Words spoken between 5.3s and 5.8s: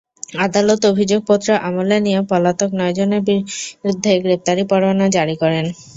করেন।